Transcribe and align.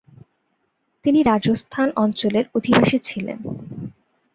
তিনি 1.05 1.19
রাজস্থান 1.23 1.87
অঞ্চলের 1.95 2.45
অধিবাসী 2.55 2.97
ছিলেন। 2.99 3.39